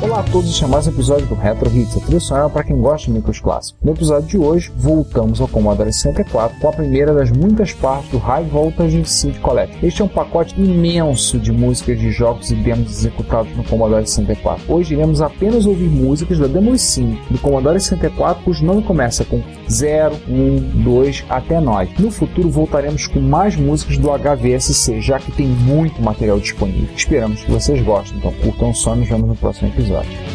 [0.00, 2.62] Olá a todos, este é mais um episódio do Retro Hits, a trilha sonora para
[2.62, 3.80] quem gosta de micros clássicos.
[3.82, 8.18] No episódio de hoje, voltamos ao Commodore 64 com a primeira das muitas partes do
[8.18, 9.76] High Voltage Synth Collection.
[9.82, 14.72] Este é um pacote imenso de músicas de jogos e demos executados no Commodore 64.
[14.72, 19.42] Hoje iremos apenas ouvir músicas da Demo Sim do Commodore 64 cujo nome começa com
[19.68, 22.00] 0, 1, 2 até 9.
[22.00, 26.88] No futuro voltaremos com mais músicas do HVSC, já que tem muito material disponível.
[26.94, 30.27] Esperamos que vocês gostem, então curtam o som e nos vemos no próximo episódio episódio.